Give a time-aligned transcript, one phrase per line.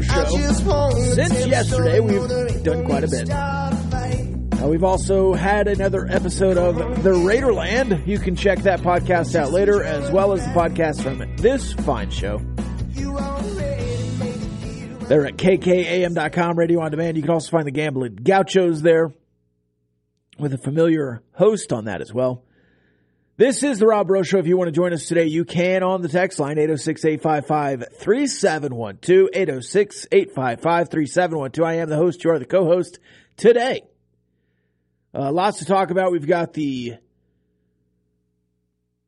[0.00, 0.38] The Rob Breaux I Show.
[0.38, 3.26] just want to Since yesterday, we've you know there ain't done quite a bit.
[3.26, 4.62] start a fight.
[4.62, 8.06] Uh, we've also had another episode of The Raiderland.
[8.06, 12.10] You can check that podcast out later, as well as the podcast from this fine
[12.10, 12.40] show.
[12.92, 13.54] You already
[14.18, 17.16] made it feel They're at kkam.com, radio on demand.
[17.18, 19.12] You can also find the Gambling Gauchos there
[20.38, 22.42] with a familiar host on that as well.
[23.38, 24.38] This is the Rob Breaux Show.
[24.38, 27.84] If you want to join us today, you can on the text line 806 855
[27.98, 29.28] 3712.
[29.34, 31.68] 806 855 3712.
[31.68, 32.24] I am the host.
[32.24, 32.98] You are the co host
[33.36, 33.82] today.
[35.14, 36.12] Uh, lots to talk about.
[36.12, 36.94] We've got the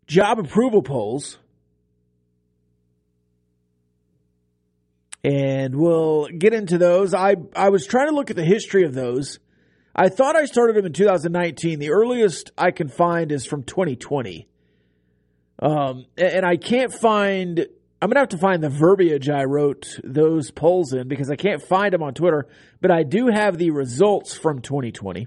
[0.07, 1.39] job approval polls.
[5.25, 7.13] and we'll get into those.
[7.15, 9.39] I I was trying to look at the history of those.
[9.99, 11.81] I thought I started them in 2019.
[11.81, 14.47] The earliest I can find is from 2020.
[15.59, 17.67] Um, and I can't find.
[18.01, 21.61] I'm gonna have to find the verbiage I wrote those polls in because I can't
[21.61, 22.47] find them on Twitter.
[22.81, 25.27] But I do have the results from 2020.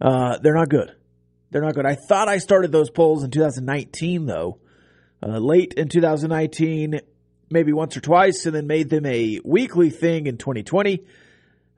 [0.00, 0.96] Uh, they're not good.
[1.52, 1.86] They're not good.
[1.86, 4.58] I thought I started those polls in 2019 though.
[5.22, 7.00] Uh, late in 2019,
[7.50, 11.04] maybe once or twice, and then made them a weekly thing in 2020.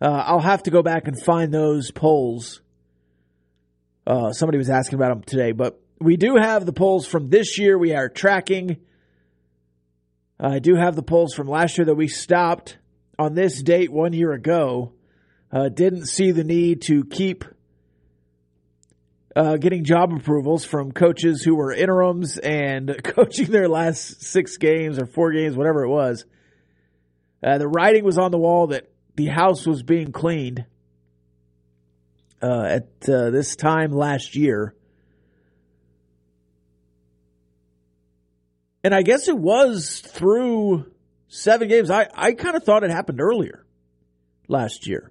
[0.00, 2.60] Uh, I'll have to go back and find those polls.
[4.06, 7.58] Uh, somebody was asking about them today, but we do have the polls from this
[7.58, 7.78] year.
[7.78, 8.78] We are tracking.
[10.38, 12.76] I do have the polls from last year that we stopped
[13.18, 14.92] on this date one year ago.
[15.50, 17.44] Uh, didn't see the need to keep
[19.34, 24.98] uh, getting job approvals from coaches who were interims and coaching their last six games
[24.98, 26.24] or four games, whatever it was.
[27.42, 30.64] Uh, the writing was on the wall that the house was being cleaned
[32.42, 34.74] uh, at uh, this time last year.
[38.84, 40.92] And I guess it was through
[41.28, 41.90] seven games.
[41.90, 43.66] I, I kind of thought it happened earlier
[44.48, 45.10] last year.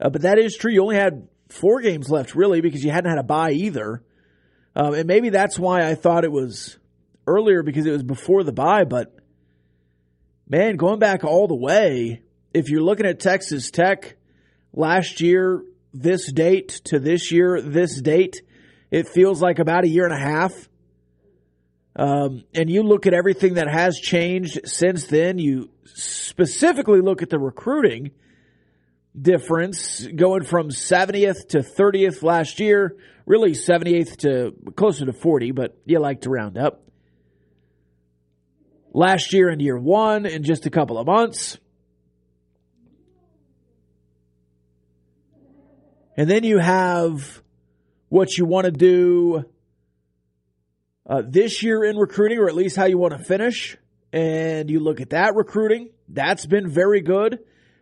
[0.00, 0.70] Uh, but that is true.
[0.70, 4.02] You only had four games left, really, because you hadn't had a bye either.
[4.76, 6.78] Um, and maybe that's why I thought it was
[7.26, 8.84] earlier because it was before the bye.
[8.84, 9.16] But
[10.48, 12.22] man, going back all the way,
[12.52, 14.16] if you're looking at Texas Tech
[14.72, 18.42] last year, this date to this year, this date,
[18.90, 20.52] it feels like about a year and a half.
[21.96, 25.38] Um, and you look at everything that has changed since then.
[25.38, 28.12] You specifically look at the recruiting
[29.20, 35.76] difference going from 70th to 30th last year, really 78th to closer to 40, but
[35.86, 36.82] you like to round up.
[38.92, 41.58] Last year and year one in just a couple of months.
[46.18, 47.44] And then you have
[48.08, 49.44] what you want to do
[51.06, 53.76] uh, this year in recruiting, or at least how you want to finish.
[54.12, 57.38] And you look at that recruiting, that's been very good.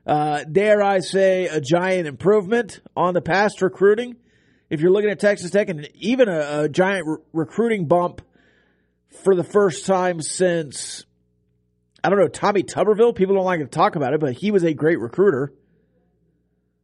[0.06, 4.16] Uh, dare I say, a giant improvement on the past recruiting.
[4.68, 8.20] If you're looking at Texas Tech, and even a, a giant re- recruiting bump
[9.24, 11.06] for the first time since,
[12.04, 13.16] I don't know, Tommy Tuberville.
[13.16, 15.54] People don't like to talk about it, but he was a great recruiter.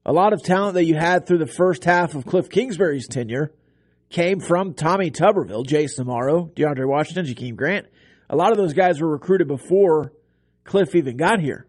[0.04, 3.52] A lot of talent that you had through the first half of Cliff Kingsbury's tenure
[4.10, 7.86] came from Tommy Tuberville, Jace Amaro, DeAndre Washington, Jakeem Grant.
[8.28, 10.12] A lot of those guys were recruited before
[10.64, 11.66] Cliff even got here.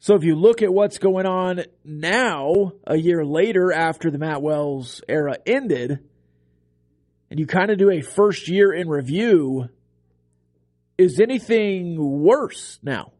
[0.00, 4.42] So if you look at what's going on now, a year later after the Matt
[4.42, 6.00] Wells era ended,
[7.30, 9.68] and you kind of do a first year in review,
[10.98, 13.12] is anything worse now.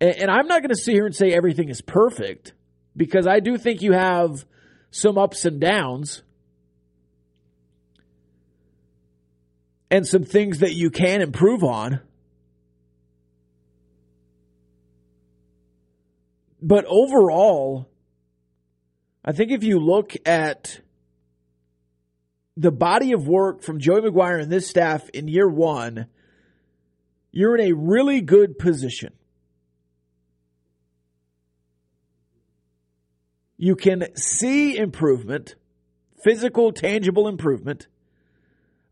[0.00, 2.52] And, and I'm not going to sit here and say everything is perfect
[2.96, 4.44] because I do think you have
[4.90, 6.22] some ups and downs
[9.90, 12.00] and some things that you can improve on.
[16.60, 17.88] But overall,
[19.24, 20.80] I think if you look at
[22.56, 26.06] the body of work from Joey McGuire and this staff in year one,
[27.30, 29.12] you're in a really good position.
[33.58, 35.56] You can see improvement,
[36.22, 37.88] physical, tangible improvement.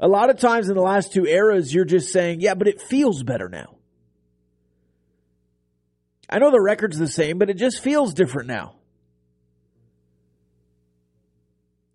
[0.00, 2.82] A lot of times in the last two eras, you're just saying, yeah, but it
[2.82, 3.76] feels better now.
[6.28, 8.74] I know the record's the same, but it just feels different now.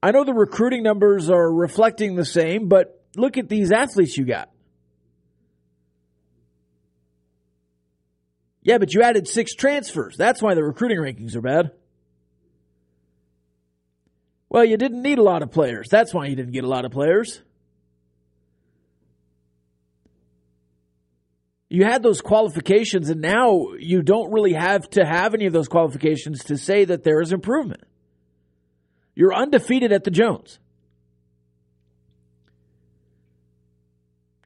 [0.01, 4.25] I know the recruiting numbers are reflecting the same, but look at these athletes you
[4.25, 4.49] got.
[8.63, 10.15] Yeah, but you added six transfers.
[10.17, 11.71] That's why the recruiting rankings are bad.
[14.51, 15.87] Well, you didn't need a lot of players.
[15.89, 17.41] That's why you didn't get a lot of players.
[21.69, 25.69] You had those qualifications, and now you don't really have to have any of those
[25.69, 27.85] qualifications to say that there is improvement.
[29.15, 30.59] You're undefeated at the Jones.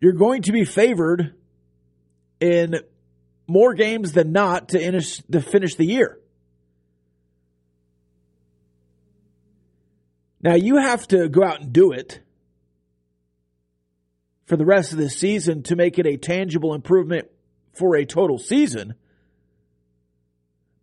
[0.02, 1.34] You're going to be favored
[2.40, 2.76] in
[3.48, 4.80] more games than not to
[5.42, 6.20] finish, the year.
[10.46, 12.20] Now you have to go out and do it
[14.46, 17.30] for the rest of the season to make it a tangible improvement
[17.74, 18.94] for a total season.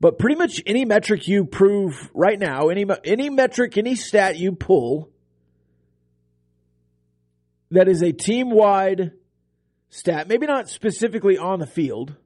[0.00, 4.50] But pretty much any metric you prove right now, any any metric, any stat you
[4.50, 5.10] pull
[7.70, 9.12] that is a team wide
[9.90, 12.16] stat, maybe not specifically on the field,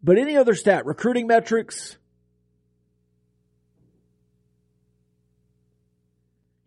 [0.00, 1.98] but any other stat, recruiting metrics,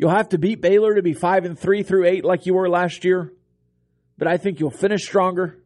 [0.05, 2.69] You'll have to beat Baylor to be 5 and 3 through 8 like you were
[2.69, 3.33] last year,
[4.19, 5.57] but I think you'll finish stronger.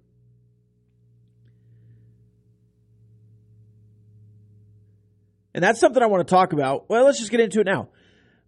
[5.54, 6.90] And that's something I want to talk about.
[6.90, 7.90] Well, let's just get into it now.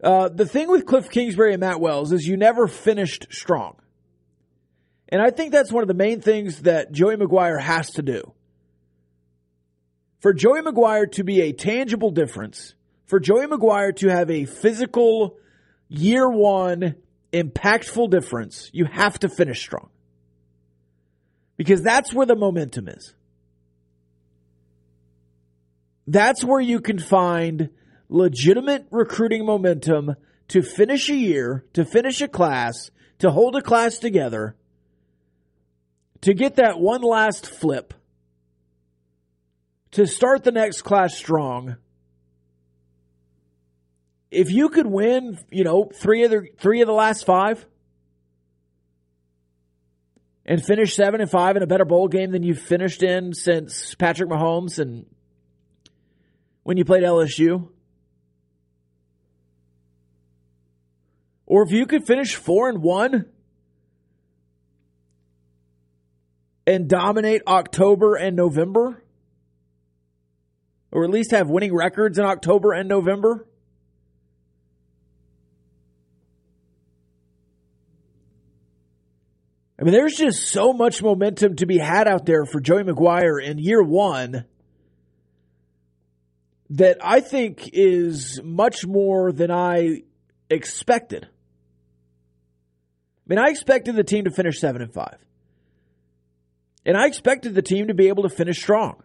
[0.02, 3.76] Uh, the thing with Cliff Kingsbury and Matt Wells is you never finished strong.
[5.10, 8.32] And I think that's one of the main things that Joey McGuire has to do.
[10.20, 12.76] For Joey McGuire to be a tangible difference,
[13.08, 15.36] for Joey McGuire to have a physical
[15.92, 16.96] year one
[17.34, 19.90] impactful difference, you have to finish strong.
[21.58, 23.14] Because that's where the momentum is.
[26.08, 27.70] That's where you can find
[28.10, 30.16] legitimate recruiting momentum
[30.48, 32.90] to finish a year, to finish a class,
[33.20, 34.56] to hold a class together,
[36.22, 37.94] to get that one last flip,
[39.92, 41.78] to start the next class strong.
[44.32, 47.66] If you could win, you know, three of the three of the last five
[50.46, 53.94] and finish seven and five in a better bowl game than you've finished in since
[53.96, 55.06] Patrick Mahomes and
[56.64, 57.70] when you played LSU?
[61.46, 63.26] Or if you could finish four and one
[66.66, 69.04] and dominate October and November,
[70.92, 73.46] or at least have winning records in October and November.
[79.82, 83.44] I mean, there's just so much momentum to be had out there for Joey McGuire
[83.44, 84.46] in year one
[86.70, 90.04] that I think is much more than I
[90.52, 91.26] expected.
[91.26, 91.30] I
[93.26, 95.18] mean, I expected the team to finish 7 and 5.
[96.86, 99.02] And I expected the team to be able to finish strong.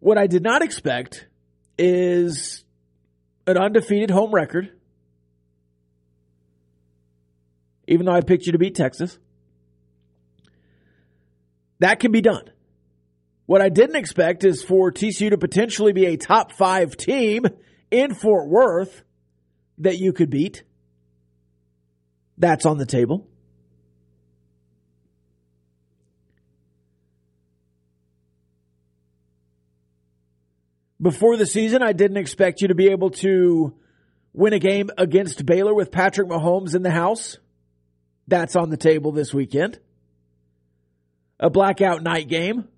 [0.00, 1.28] What I did not expect
[1.78, 2.64] is
[3.46, 4.72] an undefeated home record.
[7.90, 9.18] Even though I picked you to beat Texas.
[11.80, 12.44] That can be done.
[13.46, 17.46] What I didn't expect is for TCU to potentially be a top five team
[17.90, 19.02] in Fort Worth
[19.78, 20.62] that you could beat.
[22.38, 23.26] That's on the table.
[31.02, 33.74] Before the season, I didn't expect you to be able to
[34.32, 37.38] win a game against Baylor with Patrick Mahomes in the house.
[38.30, 39.80] That's on the table this weekend.
[41.40, 42.68] A blackout night game.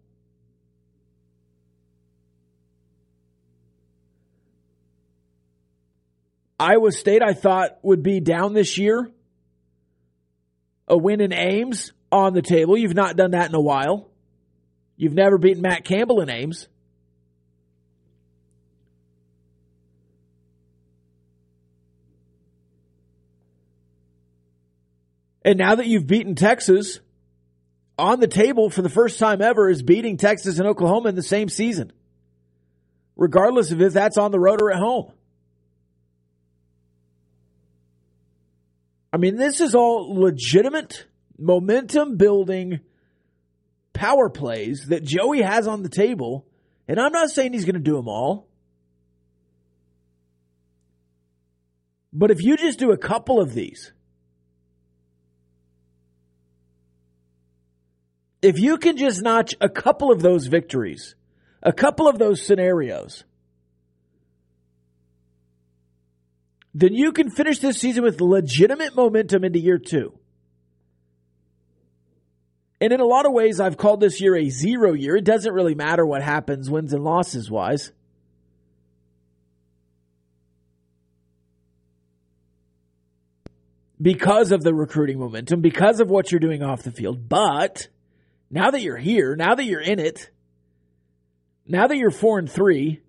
[6.59, 9.11] Iowa State, I thought, would be down this year.
[10.89, 12.79] A win in Ames on the table.
[12.79, 14.09] You've not done that in a while.
[14.97, 16.67] You've never beaten Matt Campbell in Ames.
[25.45, 27.01] And now that you've beaten Texas,
[27.99, 31.23] on the table for the first time ever is beating Texas and Oklahoma in the
[31.23, 31.93] same season,
[33.17, 35.13] regardless of if that's on the road or at home.
[39.13, 41.07] I mean, this is all legitimate
[41.39, 42.81] momentum building
[43.93, 46.47] power plays that Joey has on the table.
[46.89, 48.49] And I'm not saying he's going to do them all.
[52.13, 53.93] But if you just do a couple of these,
[58.43, 61.15] if you can just notch a couple of those victories,
[61.63, 63.23] a couple of those scenarios,
[66.75, 70.19] then you can finish this season with legitimate momentum into year two.
[72.81, 75.15] And in a lot of ways, I've called this year a zero year.
[75.15, 77.93] It doesn't really matter what happens, wins and losses wise.
[84.01, 87.29] Because of the recruiting momentum, because of what you're doing off the field.
[87.29, 87.87] But
[88.53, 90.31] now that you're here, now that you're in it,
[91.67, 93.01] now that you're four and three,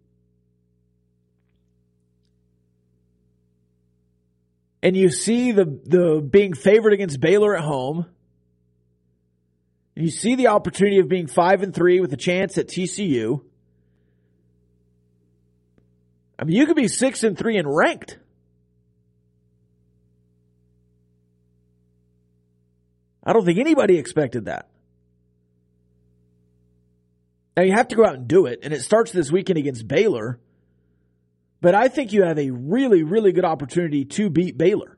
[4.81, 8.05] and you see the the being favored against Baylor at home,
[9.95, 13.43] you see the opportunity of being five and three with a chance at TCU.
[16.39, 18.17] I mean, you could be six and three and ranked.
[23.25, 24.69] I don't think anybody expected that.
[27.55, 29.88] Now you have to go out and do it, and it starts this weekend against
[29.88, 30.39] Baylor.
[31.62, 34.98] But I think you have a really, really good opportunity to beat Baylor.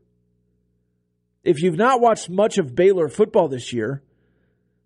[1.43, 4.01] If you've not watched much of Baylor football this year,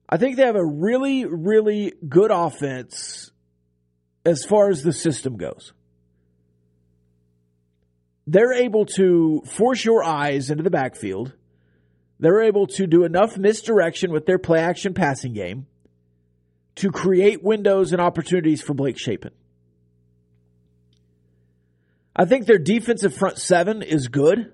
[0.09, 3.31] I think they have a really, really good offense
[4.25, 5.71] as far as the system goes.
[8.27, 11.33] They're able to force your eyes into the backfield.
[12.19, 15.67] They're able to do enough misdirection with their play action passing game
[16.79, 19.31] to create windows and opportunities for Blake Shapen.
[22.15, 24.53] I think their defensive front seven is good.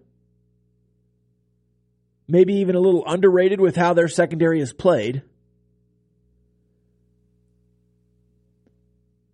[2.27, 5.21] Maybe even a little underrated with how their secondary is played.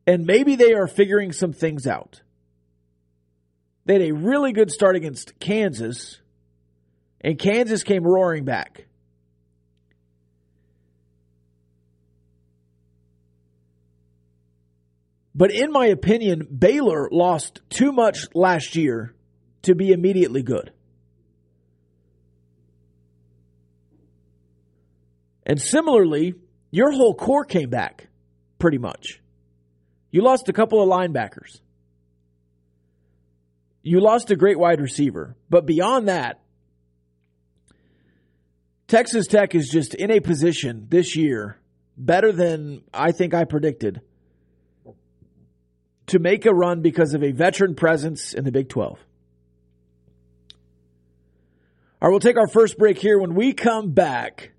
[0.05, 2.21] And maybe they are figuring some things out.
[3.85, 6.19] They had a really good start against Kansas,
[7.21, 8.85] and Kansas came roaring back.
[15.41, 19.15] But in my opinion, Baylor lost too much last year
[19.63, 20.71] to be immediately good.
[25.43, 26.35] And similarly,
[26.69, 28.07] your whole core came back
[28.59, 29.19] pretty much.
[30.11, 31.59] You lost a couple of linebackers.
[33.81, 35.35] You lost a great wide receiver.
[35.49, 36.39] But beyond that,
[38.87, 41.57] Texas Tech is just in a position this year
[41.97, 44.01] better than I think I predicted
[46.11, 48.99] to make a run because of a veteran presence in the Big 12.
[52.01, 53.17] All right, we'll take our first break here.
[53.17, 54.51] When we come back,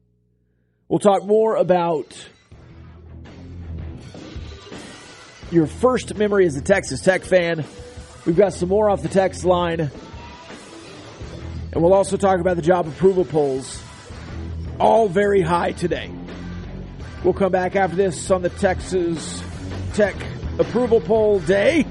[0.89, 2.27] we'll talk more about
[5.51, 7.67] your first memory as a Texas Tech fan.
[8.25, 9.81] We've got some more off the text line.
[9.81, 13.83] And we'll also talk about the job approval polls,
[14.81, 16.11] all very high today.
[17.25, 19.43] We'll come back after this on the Texas
[19.93, 20.17] Tech
[20.59, 21.87] approval poll day.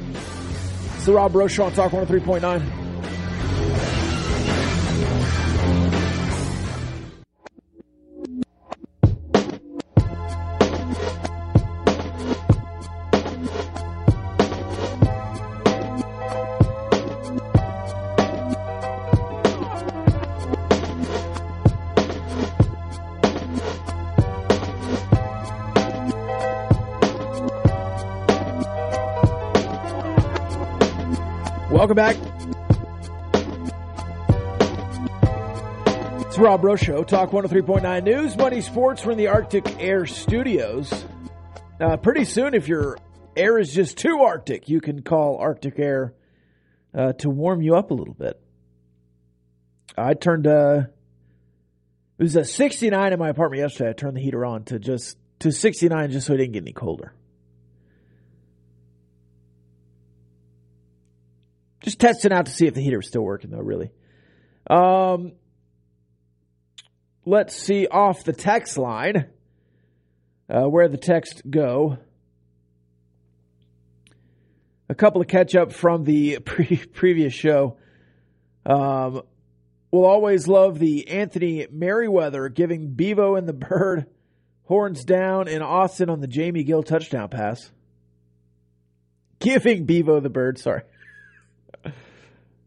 [0.96, 2.81] It's the Rob Breaux Show on Talk 103.9.
[31.92, 33.46] Welcome back.
[36.26, 39.04] It's Rob Breaux Show, Talk 103.9 News, Money Sports.
[39.04, 41.06] We're in the Arctic Air Studios.
[41.82, 42.98] Uh, pretty soon, if your
[43.36, 46.14] air is just too Arctic, you can call Arctic Air
[46.94, 48.40] uh, to warm you up a little bit.
[49.98, 50.84] I turned, uh,
[52.18, 53.90] it was a 69 in my apartment yesterday.
[53.90, 56.72] I turned the heater on to just, to 69 just so it didn't get any
[56.72, 57.14] colder.
[61.82, 63.92] Just testing out to see if the heater was still working, though, really.
[64.70, 65.34] Um,
[67.26, 69.28] let's see off the text line
[70.50, 71.98] uh, where the text go.
[74.90, 77.78] A couple of catch up from the pre- previous show.
[78.66, 79.24] Um,
[79.90, 84.06] we'll always love the Anthony Merriweather giving Bevo and the Bird
[84.66, 87.72] horns down in Austin on the Jamie Gill touchdown pass.
[89.40, 90.84] Giving Bevo the Bird, sorry.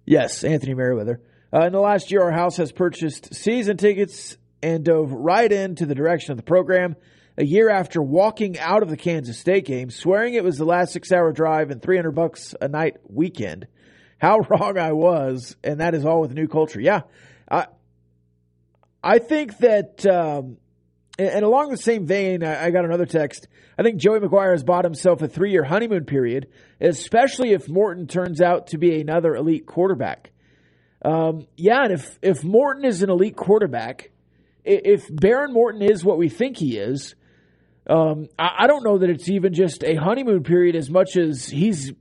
[0.05, 1.21] Yes, Anthony Merriweather.
[1.53, 5.87] Uh, in the last year, our house has purchased season tickets and dove right into
[5.87, 6.97] the direction of the program.
[7.37, 10.93] A year after walking out of the Kansas State game, swearing it was the last
[10.93, 13.67] six-hour drive and 300 bucks a night weekend.
[14.19, 16.81] How wrong I was, and that is all with new culture.
[16.81, 17.03] Yeah,
[17.51, 17.67] I,
[19.03, 20.57] I think that, um,
[21.19, 23.47] and, along the same vein, I, got another text.
[23.79, 26.49] I think Joey McGuire has bought himself a three-year honeymoon period,
[26.81, 30.31] especially if Morton turns out to be another elite quarterback.
[31.05, 34.11] Um, yeah, and if if Morton is an elite quarterback,
[34.65, 37.15] if Behren Morton is what we think he is,
[37.89, 41.47] um, I, I don't know that it's even just a honeymoon period as much as
[41.47, 41.93] he's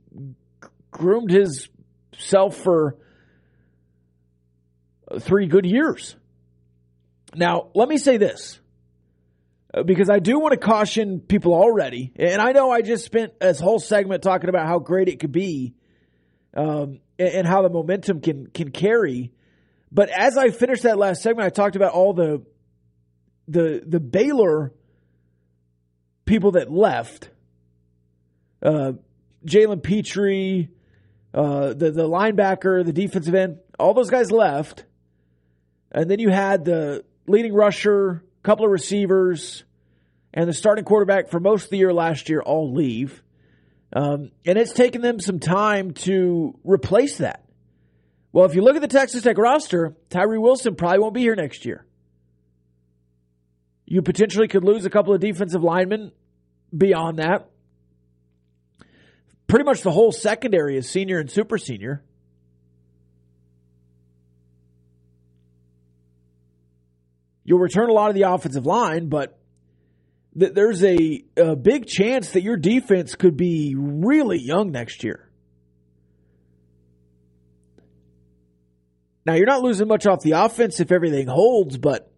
[0.90, 2.96] groomed himself for
[5.20, 6.16] three good years.
[7.34, 8.60] Now, let me say this
[9.82, 13.60] because I do want to caution people already, and I know I just spent this
[13.60, 15.74] whole segment talking about how great it could be
[16.54, 19.32] um, and, and how the momentum can can carry.
[19.90, 22.44] But as I finished that last segment, I talked about all the
[23.48, 24.72] the the Baylor
[26.24, 27.30] people that left.
[28.62, 28.92] Uh,
[29.44, 30.68] Jalen Pitre,
[31.34, 34.84] uh, the the linebacker, the defensive end, all those guys left,
[35.90, 39.64] and then you had the leading rusher, couple of receivers,
[40.32, 43.22] and the starting quarterback for most of the year last year all leave.
[43.92, 47.44] Um, and it's taken them some time to replace that.
[48.32, 51.36] Well, if you look at the Texas Tech roster, Tyree Wilson probably won't be here
[51.36, 51.86] next year.
[53.86, 56.10] You potentially could lose a couple of defensive linemen
[56.76, 57.48] beyond that.
[59.46, 62.02] Pretty much the whole secondary is senior and super senior.
[67.44, 69.38] You'll return a lot of the offensive line, but
[70.38, 75.28] th- there's a, a big chance that your defense could be really young next year.
[79.26, 82.10] Now, you're not losing much off the offense if everything holds, but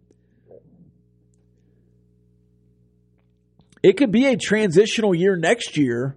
[3.82, 6.16] it could be a transitional year next year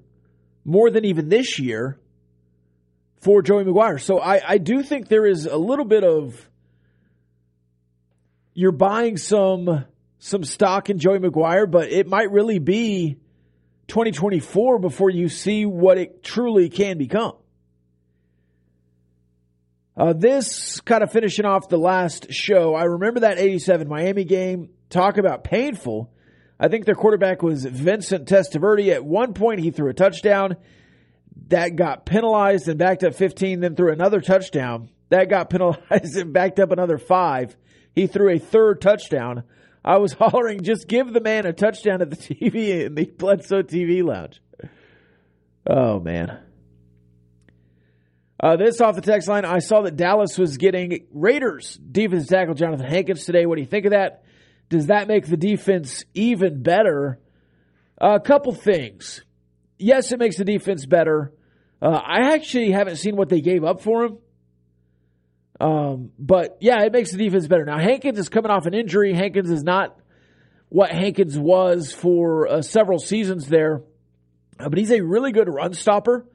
[0.65, 1.99] more than even this year
[3.21, 4.01] for Joey McGuire.
[4.01, 6.48] So I, I do think there is a little bit of
[8.59, 9.85] you're buying some
[10.17, 13.17] some stock in Joey McGuire, but it might really be
[13.87, 17.37] 2024 before you see what it truly can become.
[19.95, 22.75] Uh, this kind of finishing off the last show.
[22.75, 24.71] I remember that 87 Miami game.
[24.89, 26.11] Talk about painful.
[26.59, 28.93] I think their quarterback was Vincent Testaverde.
[28.93, 30.57] At one point, he threw a touchdown
[31.47, 36.33] that got penalized and backed up 15, then threw another touchdown that got penalized and
[36.33, 37.55] backed up another five.
[37.99, 39.43] He threw a third touchdown.
[39.83, 43.63] I was hollering, just give the man a touchdown at the TV in the Bledsoe
[43.63, 44.41] TV lounge.
[45.69, 46.39] Oh, man.
[48.41, 52.55] Uh, this off the text line, I saw that Dallas was getting Raiders defense tackle
[52.55, 53.45] Johnathan Hankins today.
[53.45, 54.23] What do you think of that?
[54.69, 57.19] Does that make the defense even better?
[57.99, 59.23] a couple things.
[59.77, 61.33] Yes, it makes the defense better.
[61.81, 64.17] Uh, I actually haven't seen what they gave up for him.
[65.59, 67.65] Um, but yeah, it makes the defense better.
[67.65, 69.13] Now, Hankins is coming off an injury.
[69.13, 69.97] Hankins is not
[70.69, 73.81] what Hankins was for uh, several seasons there,
[74.59, 76.25] uh, but he's a really good run stopper.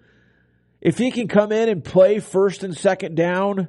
[0.80, 3.68] If he can come in and play first and second down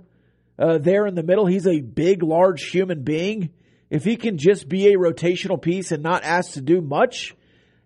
[0.60, 3.52] uh, there in the middle, he's a big, large human being.
[3.90, 7.34] If he can just be a rotational piece and not asked to do much,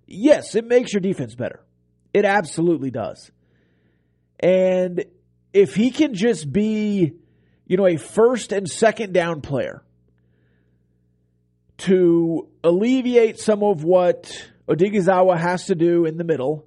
[0.08, 1.63] yes, it makes your defense better.
[2.13, 3.29] It absolutely does.
[4.39, 5.05] And
[5.53, 7.13] if he can just be,
[7.69, 9.84] you know, a first and second down player
[11.77, 16.65] to alleviate some of what Odighizuwa has to do in the middle,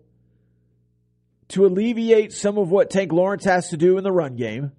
[1.48, 4.70] to alleviate some of what Tank Lawrence has to do in the run game,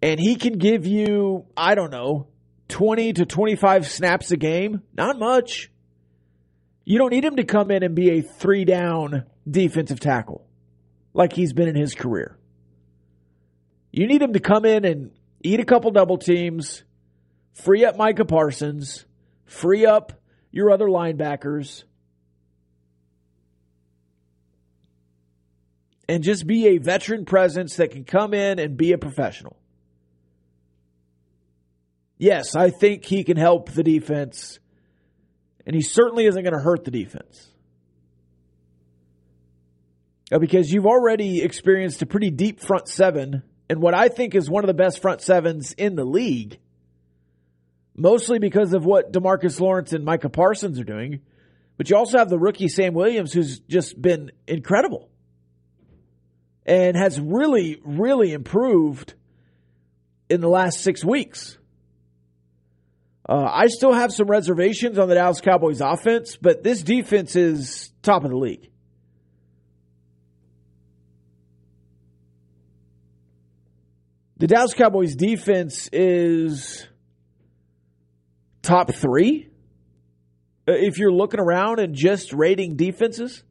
[0.00, 2.28] and he can give you, I don't know,
[2.68, 5.72] 20 to 25 snaps a game, not much.
[6.84, 10.46] You don't need him to come in and be a three down defensive tackle
[11.12, 12.38] like he's been in his career.
[13.92, 15.10] You need him to come in and
[15.42, 16.84] eat a couple double teams,
[17.54, 19.04] free up Micah Parsons,
[19.44, 20.12] free up
[20.52, 21.84] your other linebackers,
[26.08, 29.56] and just be a veteran presence that can come in and be a professional.
[32.18, 34.58] Yes, I think he can help the defense,
[35.64, 37.48] and he certainly isn't going to hurt the defense.
[40.30, 44.64] Because you've already experienced a pretty deep front seven, and what I think is one
[44.64, 46.58] of the best front sevens in the league,
[47.94, 51.20] mostly because of what Demarcus Lawrence and Micah Parsons are doing.
[51.76, 55.08] But you also have the rookie Sam Williams, who's just been incredible
[56.66, 59.14] and has really, really improved
[60.28, 61.56] in the last six weeks.
[63.28, 67.92] Uh, I still have some reservations on the Dallas Cowboys offense, but this defense is
[68.02, 68.69] top of the league.
[74.40, 76.88] The Dallas Cowboys defense is
[78.62, 79.50] top three.
[80.66, 83.42] Uh, If you're looking around and just rating defenses,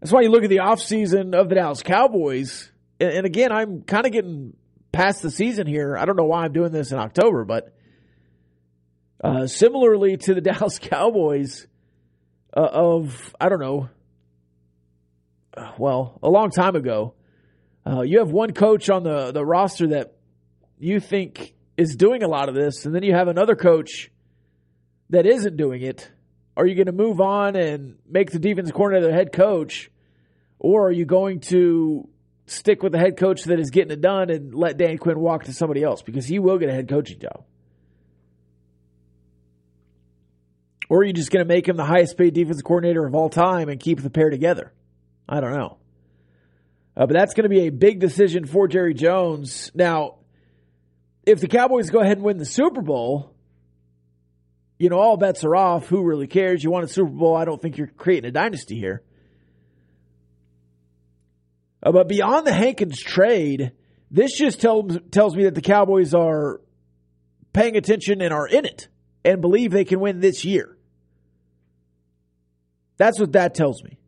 [0.00, 2.70] That's why you look at the offseason of the Dallas Cowboys.
[3.00, 4.54] And, again, I'm kind of getting
[4.92, 5.96] past the season here.
[5.96, 7.74] I don't know why I'm doing this in October, but
[9.22, 11.66] uh, similarly to the Dallas Cowboys
[12.54, 13.88] uh, of, I don't know,
[15.78, 17.14] well, a long time ago,
[17.86, 20.14] uh, you have one coach on the, the roster that
[20.78, 24.10] you think is doing a lot of this, and then you have another coach
[25.10, 26.10] that isn't doing it.
[26.56, 29.90] Are you going to move on and make the defense coordinator the head coach?
[30.58, 32.08] Or are you going to
[32.46, 35.44] stick with the head coach that is getting it done and let Dan Quinn walk
[35.44, 36.02] to somebody else?
[36.02, 37.44] Because he will get a head coaching job.
[40.88, 43.30] Or are you just going to make him the highest paid defense coordinator of all
[43.30, 44.72] time and keep the pair together?
[45.28, 45.78] I don't know.
[46.96, 49.70] Uh, but that's going to be a big decision for Jerry Jones.
[49.74, 50.16] Now,
[51.24, 53.34] if the Cowboys go ahead and win the Super Bowl,
[54.78, 55.86] you know, all bets are off.
[55.86, 56.62] Who really cares?
[56.62, 57.36] You won a Super Bowl.
[57.36, 59.02] I don't think you're creating a dynasty here.
[61.82, 63.72] Uh, but beyond the Hankins trade,
[64.10, 66.60] this just tells tells me that the Cowboys are
[67.52, 68.88] paying attention and are in it
[69.24, 70.76] and believe they can win this year.
[72.96, 73.98] That's what that tells me.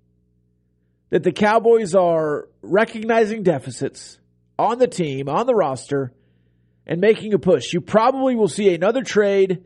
[1.10, 4.18] That the Cowboys are recognizing deficits
[4.58, 6.12] on the team, on the roster,
[6.86, 7.72] and making a push.
[7.72, 9.64] You probably will see another trade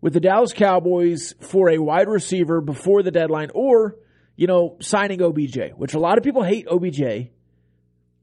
[0.00, 3.96] with the Dallas Cowboys for a wide receiver before the deadline or,
[4.36, 7.30] you know, signing OBJ, which a lot of people hate OBJ.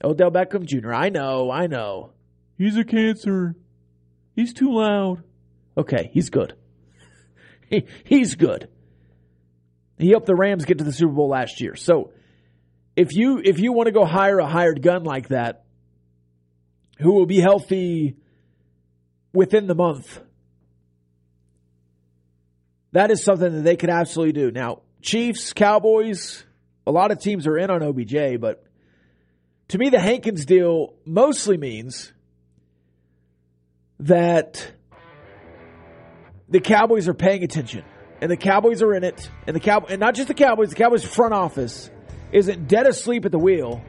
[0.04, 0.94] Odell Beckham Jr.
[0.94, 2.12] I know, I know.
[2.58, 3.56] He's a cancer.
[4.36, 5.24] He's too loud.
[5.78, 6.54] Okay, he's good.
[7.70, 8.68] He, he's good.
[9.98, 11.76] He helped the Rams get to the Super Bowl last year.
[11.76, 12.12] So
[12.96, 15.64] if you if you want to go hire a hired gun like that,
[17.00, 18.18] who will be healthy
[19.34, 20.22] within the month,
[22.92, 24.52] that is something that they could absolutely do.
[24.52, 26.44] Now, Chiefs, Cowboys,
[26.86, 28.64] a lot of teams are in on OBJ, but
[29.70, 32.14] to me, the Hankins deal mostly means
[34.00, 34.72] that
[36.48, 37.84] the Cowboys are paying attention,
[38.22, 40.76] and the Cowboys are in it, and the Cow and not just the Cowboys, the
[40.76, 41.90] Cowboys front office
[42.34, 43.82] isn't dead asleep at the wheel,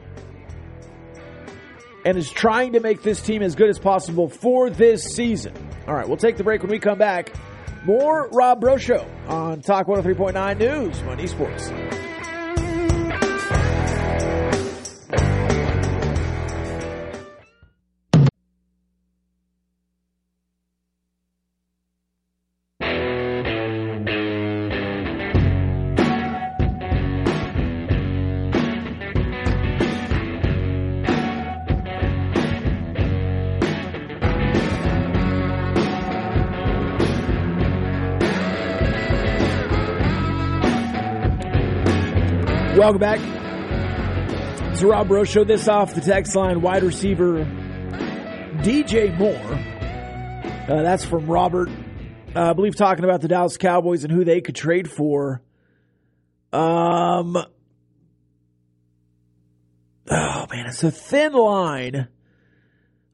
[2.05, 5.53] and is trying to make this team as good as possible for this season.
[5.87, 7.33] All right, we'll take the break when we come back.
[7.83, 11.71] More Rob Breaux Show on Talk 103.9 News, Money Sports.
[42.85, 43.19] Welcome back.
[44.69, 45.43] It's the Rob Breaux Show.
[45.43, 47.43] This off the text line, wide receiver
[48.61, 49.33] DJ Moore.
[50.69, 51.67] Uh, that's from Robert.
[52.35, 55.41] Uh, I believe talking about the Dallas Cowboys and who they could trade for.
[56.53, 57.35] Um.
[60.07, 62.07] Oh man, it's a thin line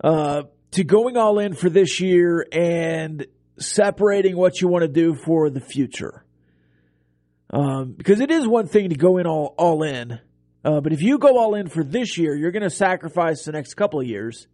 [0.03, 3.25] uh, to going all in for this year and
[3.57, 6.25] separating what you want to do for the future.
[7.51, 10.19] Um, because it is one thing to go in all, all in.
[10.63, 13.51] Uh, but if you go all in for this year, you're going to sacrifice the
[13.51, 14.47] next couple of years.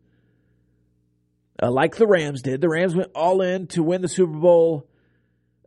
[1.62, 2.62] Uh, like the Rams did.
[2.62, 4.90] The Rams went all in to win the Super Bowl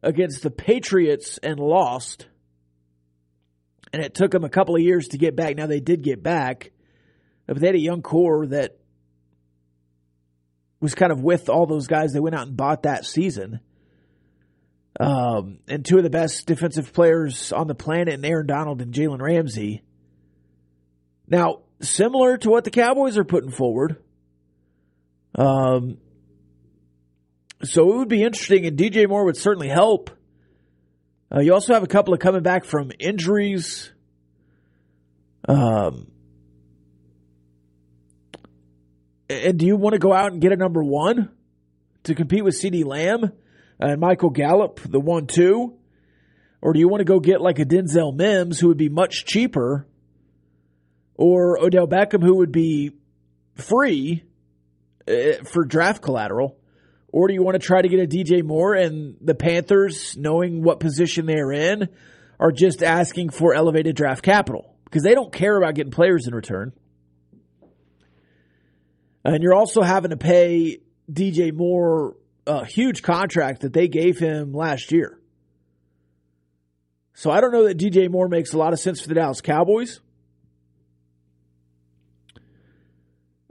[0.03, 2.27] against the Patriots and lost.
[3.93, 5.57] And it took them a couple of years to get back.
[5.57, 6.73] Now they did get back.
[7.47, 8.79] But they had a young core that
[10.81, 13.61] was kind of with all those guys they went out and bought that season.
[14.99, 18.93] Um, and two of the best defensive players on the planet, in Aaron Donald and
[18.93, 19.83] Jalen Ramsey.
[21.29, 24.03] Now, similar to what the Cowboys are putting forward.
[25.35, 25.99] Um,
[27.63, 30.11] so it would be interesting, and DJ Moore would certainly help.
[31.33, 33.93] Uh, you also have a couple of coming back from injuries.
[35.49, 36.11] Um,
[39.29, 41.31] and do you want to go out and get a number one
[42.05, 43.33] to compete with CeeDee Lamb
[43.81, 45.75] and Michael Gallup, the one two?
[46.63, 49.25] Or do you want to go get like a Denzel Mims who would be much
[49.25, 49.87] cheaper?
[51.15, 52.93] Or Odell Beckham who would be
[53.55, 54.25] free
[55.09, 56.59] uh, for draft collateral?
[57.09, 60.63] Or do you want to try to get a DJ Moore and the Panthers, knowing
[60.63, 61.89] what position they're in,
[62.39, 64.77] are just asking for elevated draft capital?
[64.85, 66.73] Because they don't care about getting players in return.
[69.25, 72.17] And you're also having to pay DJ Moore
[72.51, 75.19] a huge contract that they gave him last year.
[77.15, 79.41] So I don't know that DJ Moore makes a lot of sense for the Dallas
[79.41, 80.01] Cowboys.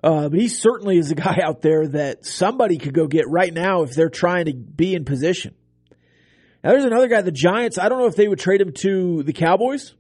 [0.03, 3.53] Uh, but he certainly is a guy out there that somebody could go get right
[3.53, 5.55] now if they're trying to be in position.
[6.63, 7.77] Now, there's another guy, the Giants.
[7.77, 9.93] I don't know if they would trade him to the Cowboys,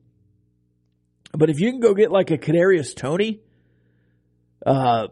[1.31, 3.39] but if you can go get like a Kadarius Toney,
[4.65, 5.07] uh,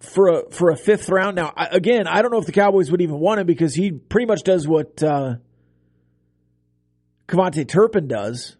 [0.00, 1.36] for a for a fifth round.
[1.36, 3.90] Now, I, again, I don't know if the Cowboys would even want him because he
[3.90, 5.36] pretty much does what uh,
[7.26, 8.56] KaVontae Turpin does.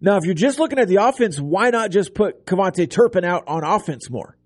[0.00, 3.44] Now, if you're just looking at the offense, why not just put KaVontae Turpin out
[3.46, 4.36] on offense more?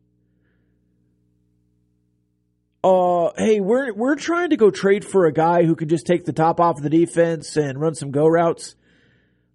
[2.85, 6.25] Uh, hey, we're we're trying to go trade for a guy who can just take
[6.25, 8.77] the top off of the defense and run some go routes.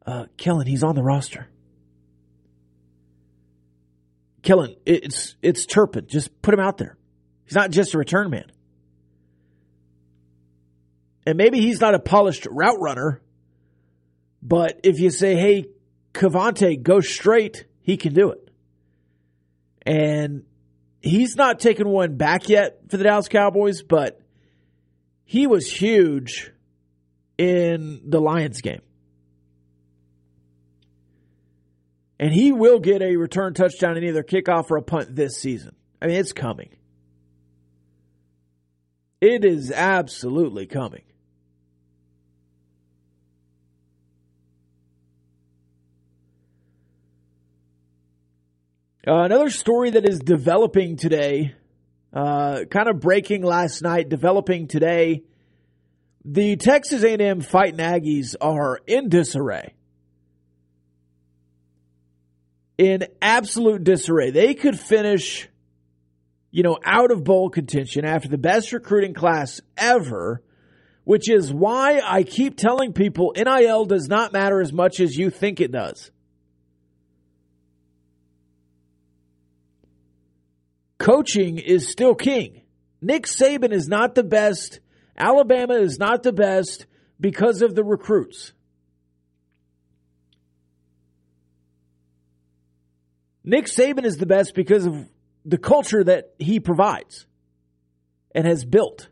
[0.06, 1.48] Uh, Kellen, he's on the roster.
[4.44, 6.06] Kellen, it's it's Turpin.
[6.08, 6.98] Just put him out there.
[7.46, 8.52] He's not just a return man.
[11.26, 13.22] And maybe he's not a polished route runner,
[14.42, 15.68] but if you say, hey,
[16.14, 18.50] KaVontae, go straight, he can do it.
[19.86, 20.44] And
[21.02, 24.20] he's not taken one back yet for the Dallas Cowboys, but
[25.24, 26.52] he was huge
[27.38, 28.82] in the Lions game.
[32.24, 35.76] And he will get a return touchdown in either kickoff or a punt this season.
[36.02, 36.70] I mean, it's coming.
[39.20, 41.02] It is absolutely coming.
[49.06, 51.54] Uh, another story that is developing today,
[52.14, 55.24] uh, kind of breaking last night, developing today.
[56.24, 59.74] The Texas A&M Fighting Aggies are in disarray.
[62.78, 64.32] In absolute disarray.
[64.32, 65.48] They could finish,
[66.52, 70.42] you know, out of bowl contention after the best recruiting class ever,
[71.04, 75.30] which is why I keep telling people NIL does not matter as much as you
[75.30, 76.12] think it does.
[81.04, 82.62] coaching is still king.
[83.02, 84.80] Nick Saban is not the best.
[85.18, 86.86] Alabama is not the best
[87.20, 88.54] because of the recruits.
[93.44, 95.10] Nick Saban is the best because of
[95.46, 97.26] the culture that he provides
[98.34, 99.10] and has built.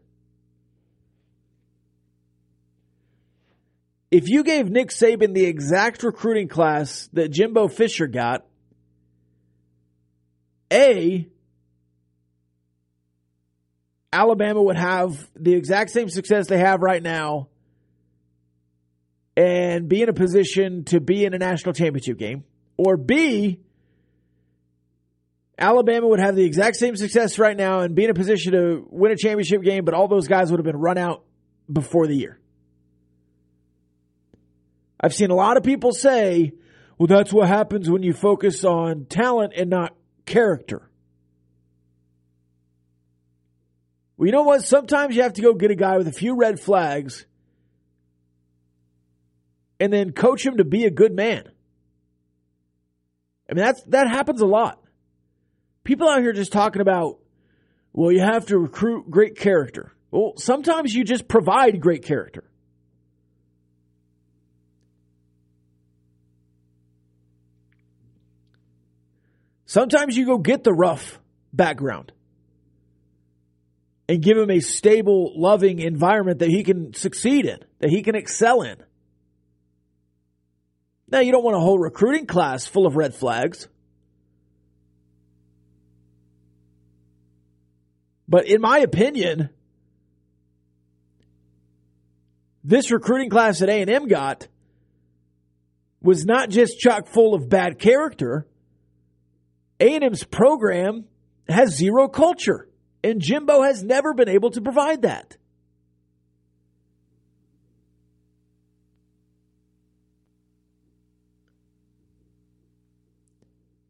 [4.09, 8.45] If you gave Nick Saban the exact recruiting class that Jimbo Fisher got,
[10.71, 11.27] A,
[14.11, 17.47] Alabama would have the exact same success they have right now
[19.37, 22.43] and be in a position to be in a national championship game.
[22.75, 23.61] Or B,
[25.61, 28.87] Alabama would have the exact same success right now and be in a position to
[28.89, 31.23] win a championship game, but all those guys would have been run out
[31.71, 32.39] before the year.
[34.99, 36.53] I've seen a lot of people say,
[36.97, 39.95] well, that's what happens when you focus on talent and not
[40.25, 40.89] character.
[44.17, 44.63] Well, you know what?
[44.63, 47.25] Sometimes you have to go get a guy with a few red flags
[49.79, 51.43] and then coach him to be a good man.
[53.47, 54.80] I mean, that's, that happens a lot.
[55.83, 57.19] People out here just talking about,
[57.93, 59.91] well, you have to recruit great character.
[60.11, 62.43] Well, sometimes you just provide great character.
[69.65, 71.17] Sometimes you go get the rough
[71.53, 72.11] background
[74.09, 78.13] and give him a stable, loving environment that he can succeed in, that he can
[78.13, 78.75] excel in.
[81.07, 83.69] Now, you don't want a whole recruiting class full of red flags.
[88.31, 89.49] But in my opinion,
[92.63, 94.47] this recruiting class that A&M got
[96.01, 98.47] was not just chock full of bad character.
[99.81, 101.03] A&M's program
[101.49, 102.69] has zero culture,
[103.03, 105.35] and Jimbo has never been able to provide that.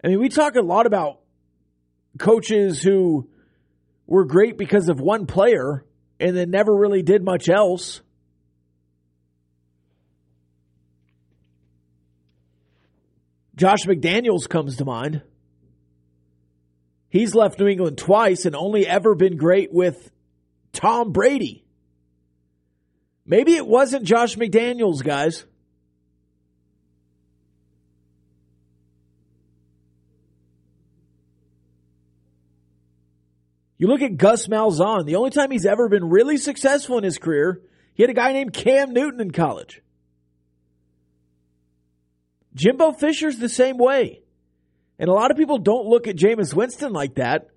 [0.04, 1.20] I mean, we talk a lot about
[2.18, 3.30] coaches who
[4.08, 5.86] were great because of one player
[6.20, 8.02] and then never really did much else.
[13.56, 15.22] Josh McDaniels comes to mind.
[17.10, 20.10] He's left New England twice and only ever been great with
[20.72, 21.66] Tom Brady.
[23.26, 25.46] Maybe it wasn't Josh McDaniels, guys.
[33.82, 37.18] You look at Gus Malzahn, the only time he's ever been really successful in his
[37.18, 37.64] career,
[37.96, 39.82] he had a guy named Cam Newton in college.
[42.54, 44.22] Jimbo Fisher's the same way.
[45.00, 47.50] And a lot of people don't look at Jameis Winston like that.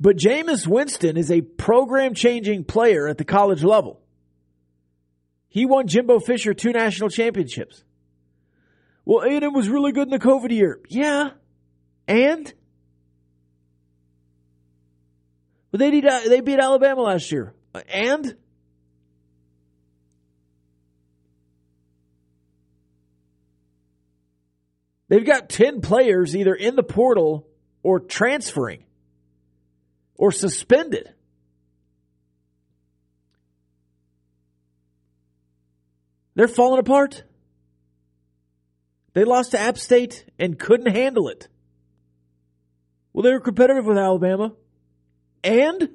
[0.00, 4.00] But Jameis Winston is a program changing player at the college level.
[5.48, 7.84] He won Jimbo Fisher two national championships.
[9.04, 10.80] Well, A&M was really good in the COVID year.
[10.88, 11.30] Yeah.
[12.08, 12.52] And?
[15.72, 17.54] Well, they beat, they beat Alabama last year.
[17.88, 18.36] And?
[25.08, 27.48] They've got 10 players either in the portal
[27.82, 28.84] or transferring
[30.14, 31.12] or suspended.
[36.34, 37.24] They're falling apart.
[39.12, 41.48] They lost to App State and couldn't handle it.
[43.12, 44.52] Well, they were competitive with Alabama.
[45.42, 45.90] And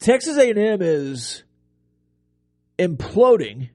[0.00, 1.44] Texas A&M is
[2.78, 3.68] imploding.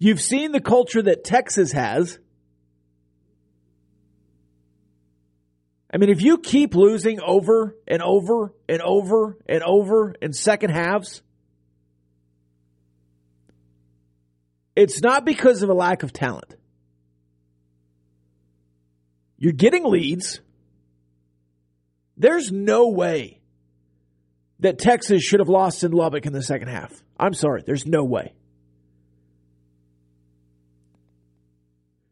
[0.00, 2.18] You've seen the culture that Texas has.
[5.92, 10.70] I mean, if you keep losing over and over and over and over in second
[10.70, 11.22] halves,
[14.74, 16.56] it's not because of a lack of talent.
[19.44, 20.40] You're getting leads.
[22.16, 23.42] There's no way
[24.60, 26.90] that Texas should have lost in Lubbock in the second half.
[27.20, 28.32] I'm sorry, there's no way.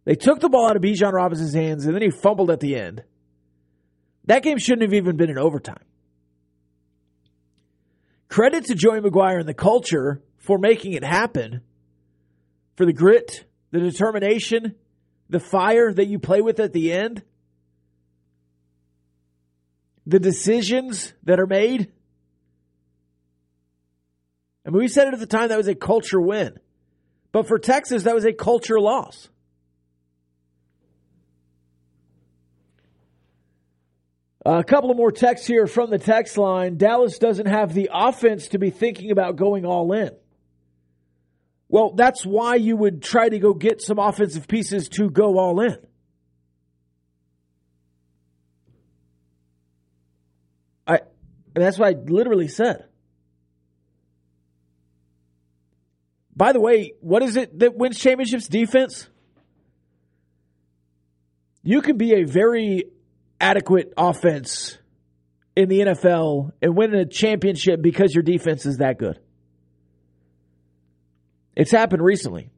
[0.04, 2.76] They took the ball out of Bijan Robinson's hands and then he fumbled at the
[2.76, 3.02] end.
[4.26, 5.84] That game shouldn't have even been in overtime.
[8.28, 11.62] Credit to Joey McGuire and the culture for making it happen,
[12.76, 14.74] for the grit, the determination,
[15.32, 17.22] the fire that you play with at the end,
[20.06, 21.90] the decisions that are made.
[24.66, 26.58] I mean, we said it at the time that was a culture win.
[27.32, 29.30] But for Texas, that was a culture loss.
[34.44, 36.76] a couple of more texts here from the text line.
[36.76, 40.10] Dallas doesn't have the offense to be thinking about going all in.
[41.72, 45.58] Well, that's why you would try to go get some offensive pieces to go all
[45.62, 45.78] in.
[50.86, 51.00] I
[51.54, 52.84] that's what I literally said.
[56.36, 58.48] By the way, what is it that wins championships?
[58.48, 59.08] Defense?
[61.62, 62.84] You can be a very
[63.40, 64.76] adequate offense
[65.56, 69.18] in the NFL and win a championship because your defense is that good.
[71.54, 72.50] It's happened recently.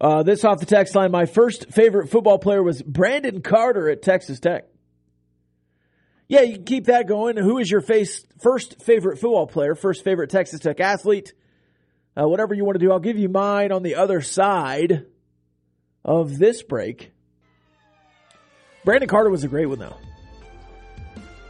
[0.00, 1.12] Uh, this off the text line.
[1.12, 4.64] My first favorite football player was Brandon Carter at Texas Tech.
[6.26, 7.36] Yeah, you can keep that going.
[7.36, 11.34] Who is your face, first favorite football player, first favorite Texas Tech athlete?
[12.20, 15.06] Uh, whatever you want to do, I'll give you mine on the other side
[16.04, 17.12] of this break.
[18.84, 19.96] Brandon Carter was a great one, though.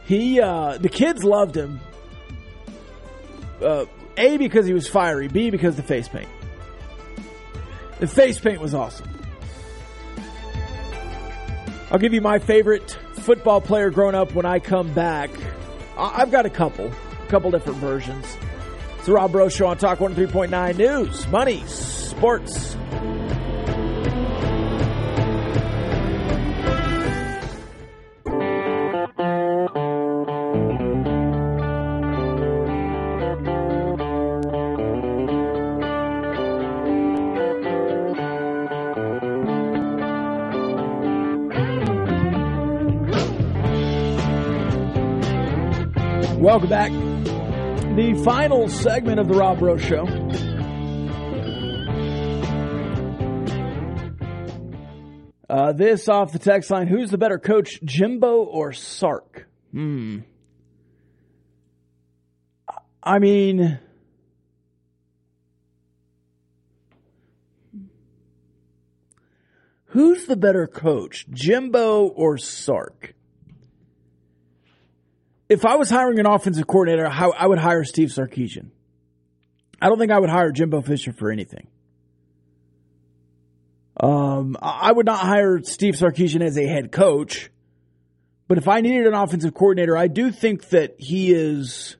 [0.05, 1.79] He, uh, the kids loved him
[3.63, 3.85] uh,
[4.17, 6.29] A, because he was fiery, B, because the face paint.
[7.99, 9.07] The face paint was awesome.
[11.91, 15.29] I'll give you my favorite football player grown up when I come back.
[15.97, 18.25] I've got a couple, a couple different versions.
[18.97, 22.72] It's the Rob Breaux Show on Talk 103.9 News, Money, Sports.
[46.53, 46.91] Welcome back.
[47.95, 50.05] The final segment of the Rob Breaux Show.
[55.49, 56.85] Uh, this off the text line.
[56.85, 59.47] Who's the better coach, Jimbo or Sark?
[59.71, 60.19] Hmm.
[63.01, 63.79] I mean,
[69.85, 73.15] who's the better coach, Jimbo or Sark?
[75.53, 78.71] If I was hiring an offensive coordinator, how I would hire Steve Sarkisian.
[79.79, 81.67] I don't think I would hire Jimbo Fisher for anything.
[83.95, 87.51] Um, I would not hire Steve Sarkisian as a head coach,
[88.47, 91.97] but if I needed an offensive coordinator, I do think that he is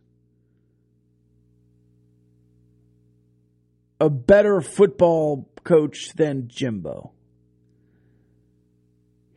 [3.99, 7.12] a better football coach than Jimbo.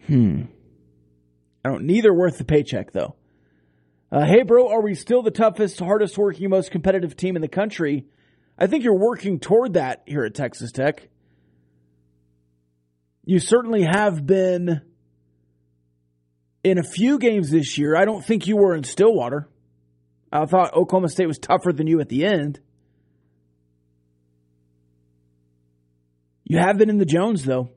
[0.06, 0.44] Hmm.
[1.62, 1.84] I don't.
[1.84, 3.15] Neither worth the paycheck though.
[4.10, 7.48] Uh, hey, bro, are we still the toughest, hardest working, most competitive team in the
[7.48, 8.06] country?
[8.56, 11.08] I think you're working toward that here at Texas Tech.
[13.24, 14.80] You certainly have been
[16.62, 17.96] in a few games this year.
[17.96, 19.48] I don't think you were in Stillwater.
[20.30, 22.60] I thought Oklahoma State was tougher than you at the end.
[26.44, 27.70] You have been in the Jones, though.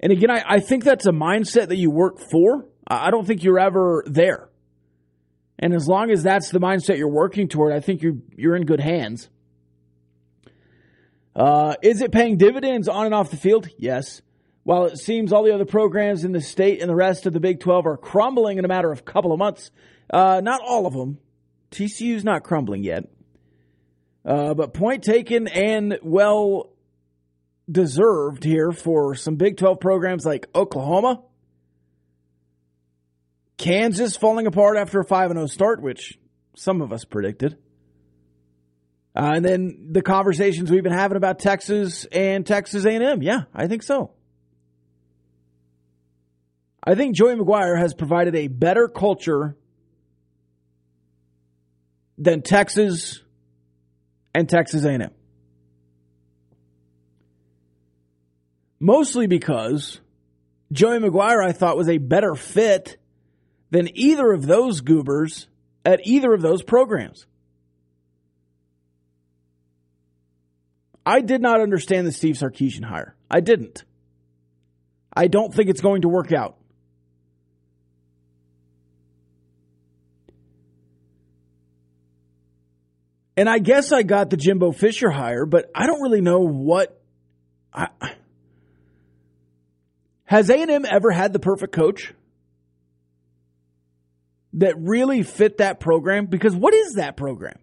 [0.00, 2.66] And again, I, I think that's a mindset that you work for.
[2.86, 4.48] I don't think you're ever there.
[5.58, 8.66] And as long as that's the mindset you're working toward, I think you're you're in
[8.66, 9.28] good hands.
[11.34, 13.68] Uh, is it paying dividends on and off the field?
[13.78, 14.22] Yes.
[14.64, 17.40] While it seems all the other programs in the state and the rest of the
[17.40, 19.70] Big 12 are crumbling in a matter of a couple of months,
[20.10, 21.18] uh, not all of them.
[21.70, 23.08] TCU's not crumbling yet.
[24.24, 26.70] Uh, but point taken and well
[27.70, 31.22] deserved here for some Big 12 programs like Oklahoma,
[33.62, 36.18] Kansas falling apart after a 5 0 start, which
[36.56, 37.56] some of us predicted.
[39.14, 43.22] Uh, and then the conversations we've been having about Texas and Texas A&M.
[43.22, 44.14] Yeah, I think so.
[46.82, 49.56] I think Joey McGuire has provided a better culture
[52.18, 53.22] than Texas
[54.34, 55.10] and Texas A&M.
[58.80, 60.00] Mostly because
[60.72, 62.98] Joey McGuire I thought was a better fit
[63.72, 65.48] than either of those goobers
[65.84, 67.26] at either of those programs.
[71.04, 73.16] I did not understand the Steve Sarkisian hire.
[73.30, 73.84] I didn't.
[75.12, 76.58] I don't think it's going to work out.
[83.38, 87.00] And I guess I got the Jimbo Fisher hire, but I don't really know what.
[87.72, 87.88] I,
[90.26, 92.12] has A&M ever had the perfect coach
[94.54, 96.26] that really fit that program?
[96.26, 97.58] Because what is that program?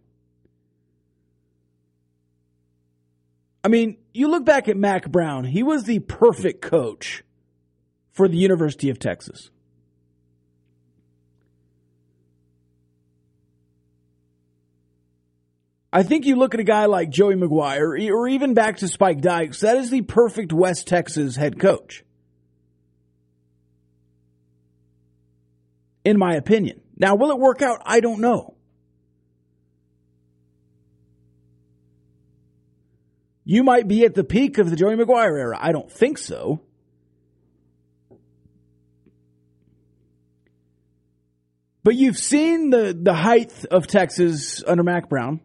[3.64, 7.24] I mean, you look back at Mack Brown, he was the perfect coach
[8.12, 9.50] for the University of Texas.
[15.92, 19.22] I think you look at a guy like Joey McGuire, or even back to Spike
[19.22, 22.04] Dykes, that is the perfect West Texas head coach.
[26.04, 26.82] In my opinion.
[26.98, 27.82] Now, will it work out?
[27.86, 28.56] I don't know.
[33.46, 35.58] You might be at the peak of the Joey McGuire era.
[35.60, 36.62] I don't think so.
[41.84, 45.40] But you've seen the, the height of Texas under Mack Brown.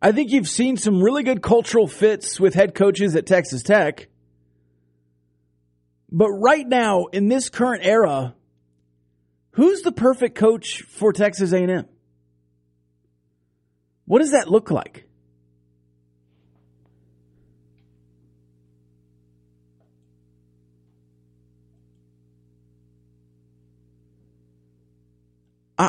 [0.00, 4.08] I think you've seen some really good cultural fits with head coaches at Texas Tech.
[6.14, 8.34] But right now, in this current era,
[9.52, 11.86] who's the perfect coach for Texas A&M?
[14.04, 15.08] What does that look like?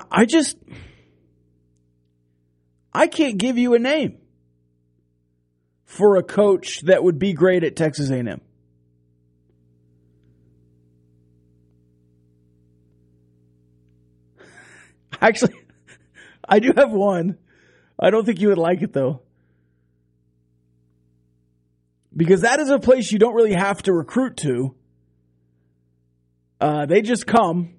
[0.10, 0.58] I, just
[2.92, 4.18] I can't give you a name
[5.86, 8.42] for a coach that would be great at Texas A&M.
[15.24, 15.56] Actually,
[16.48, 17.38] I do have one.
[17.98, 19.22] I don't think you would like it though.
[22.16, 24.76] Because that is a place you don't really have to recruit to.
[26.60, 27.76] Uh, they just come.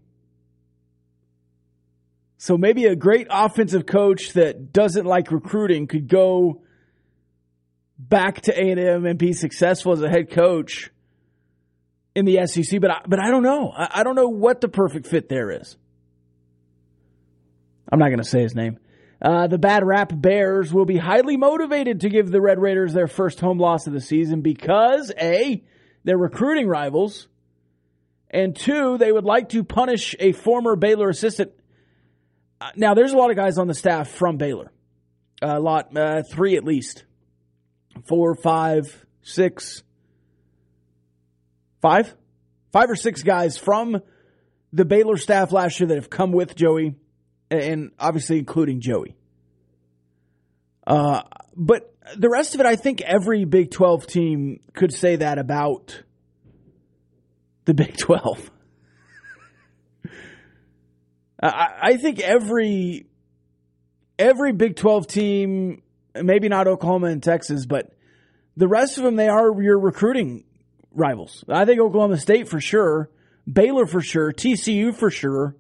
[2.39, 6.63] So maybe a great offensive coach that doesn't like recruiting could go
[7.99, 10.91] back to A&M and be successful as a head coach
[12.15, 13.73] in the SEC, but I, but I don't know.
[13.75, 15.77] I, I don't know what the perfect fit there is.
[17.91, 18.79] I'm not going to say his name.
[19.23, 23.07] Uh, the bad rap Bears will be highly motivated to give the Red Raiders their
[23.07, 25.63] first home loss of the season because A,
[26.03, 27.29] they're recruiting rivals,
[28.31, 31.53] and two, they would like to punish a former Baylor assistant.
[32.61, 34.73] Uh, now, there's a lot of guys on the staff from Baylor.
[35.41, 37.05] A lot, uh, three at least.
[38.07, 39.83] Four, five, six,
[41.81, 42.15] five?
[42.73, 44.03] Five or six guys from
[44.73, 46.97] the Baylor staff last year that have come with Joey,
[47.61, 49.17] and obviously including Joey.
[50.87, 51.23] Uh,
[51.57, 56.03] but the rest of it, I think every Big 12 team could say that about
[57.65, 58.51] the Big 12.
[61.43, 63.07] I, I think every
[64.19, 65.83] every Big 12 team,
[66.15, 67.93] maybe not Oklahoma and Texas, but
[68.57, 70.45] the rest of them, they are your recruiting
[70.93, 71.45] rivals.
[71.49, 73.11] I think Oklahoma State for sure,
[73.51, 75.57] Baylor for sure, TCU for sure.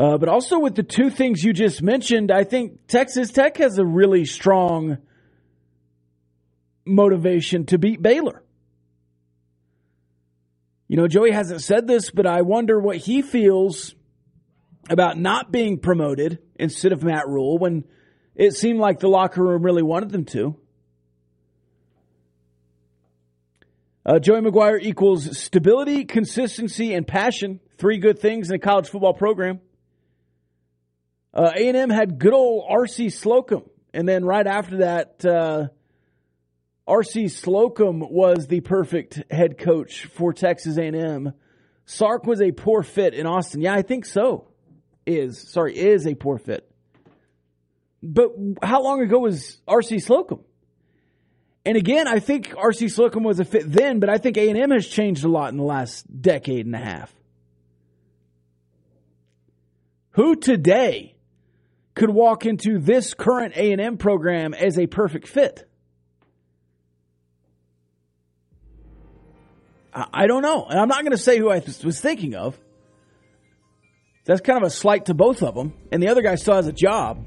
[0.00, 3.76] Uh, but also with the two things you just mentioned, I think Texas Tech has
[3.76, 4.96] a really strong
[6.86, 8.42] motivation to beat Baylor.
[10.88, 13.94] You know, Joey hasn't said this, but I wonder what he feels
[14.88, 17.84] about not being promoted instead of Matt Rhule when
[18.34, 20.56] it seemed like the locker room really wanted them to.
[24.06, 27.60] Uh, Joey McGuire equals stability, consistency, and passion.
[27.76, 29.60] Three good things in a college football program.
[31.32, 33.10] Uh, A&M had good old R.C.
[33.10, 33.62] Slocum.
[33.92, 35.68] And then right after that, uh,
[36.86, 37.28] R.C.
[37.28, 41.32] Slocum was the perfect head coach for Texas A&M.
[41.86, 43.60] Sark was a poor fit in Austin.
[43.60, 44.48] Yeah, I think so.
[45.06, 46.70] Is, sorry, is a poor fit.
[48.02, 48.30] But
[48.62, 49.98] how long ago was R.C.
[50.00, 50.40] Slocum?
[51.64, 52.88] And again, I think R.C.
[52.88, 55.64] Slocum was a fit then, but I think A&M has changed a lot in the
[55.64, 57.14] last decade and a half.
[60.12, 61.14] Who today
[62.00, 65.68] could walk into this current A&M program as a perfect fit?
[69.92, 70.64] I don't know.
[70.64, 72.58] And I'm not going to say who I was thinking of.
[74.24, 75.74] That's kind of a slight to both of them.
[75.92, 77.22] And the other guy still has a job.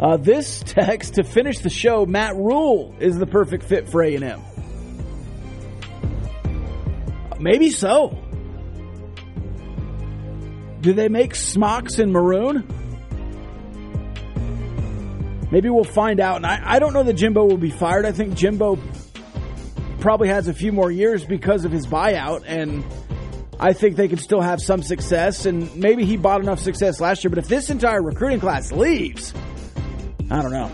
[0.00, 4.40] Uh, this text to finish the show, Matt Rhule is the perfect fit for A&M.
[7.38, 8.24] Maybe so.
[10.80, 12.66] Do they make smocks in maroon?
[15.50, 16.36] Maybe we'll find out.
[16.36, 18.04] And I, I don't know that Jimbo will be fired.
[18.04, 18.78] I think Jimbo
[20.00, 22.44] probably has a few more years because of his buyout.
[22.46, 22.84] And
[23.58, 25.46] I think they can still have some success.
[25.46, 27.30] And maybe he bought enough success last year.
[27.30, 29.34] But if this entire recruiting class leaves,
[30.30, 30.70] I don't know.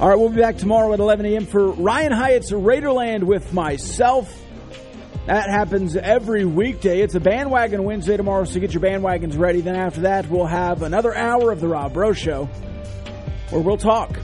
[0.00, 1.46] All right, we'll be back tomorrow at 11 a.m.
[1.46, 4.41] for Ryan Hyatt's Raiderland with myself.
[5.26, 7.00] That happens every weekday.
[7.00, 9.60] It's a bandwagon Wednesday tomorrow, so get your bandwagons ready.
[9.60, 12.46] Then after that, we'll have another hour of the Rob Breaux Show
[13.50, 14.18] where we'll talk.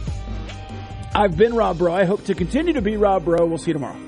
[1.14, 1.94] I've been Rob Breaux.
[1.94, 3.46] I hope to continue to be Rob Breaux.
[3.46, 4.07] We'll see you tomorrow.